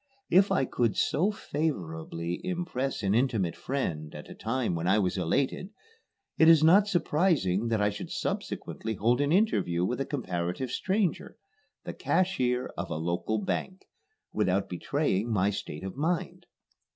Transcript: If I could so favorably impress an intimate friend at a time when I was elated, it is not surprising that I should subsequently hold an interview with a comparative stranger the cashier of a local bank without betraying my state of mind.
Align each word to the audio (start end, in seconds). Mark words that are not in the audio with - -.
If 0.31 0.51
I 0.51 0.65
could 0.65 0.97
so 0.97 1.29
favorably 1.29 2.41
impress 2.43 3.03
an 3.03 3.13
intimate 3.13 3.55
friend 3.55 4.15
at 4.15 4.31
a 4.31 4.33
time 4.33 4.73
when 4.73 4.87
I 4.87 4.97
was 4.97 5.15
elated, 5.15 5.69
it 6.39 6.49
is 6.49 6.63
not 6.63 6.87
surprising 6.87 7.67
that 7.67 7.81
I 7.81 7.91
should 7.91 8.09
subsequently 8.09 8.95
hold 8.95 9.21
an 9.21 9.31
interview 9.31 9.85
with 9.85 10.01
a 10.01 10.05
comparative 10.07 10.71
stranger 10.71 11.37
the 11.83 11.93
cashier 11.93 12.71
of 12.75 12.89
a 12.89 12.95
local 12.95 13.37
bank 13.41 13.85
without 14.33 14.67
betraying 14.69 15.31
my 15.31 15.51
state 15.51 15.83
of 15.83 15.95
mind. 15.95 16.47